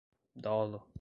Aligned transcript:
dolo 0.35 0.87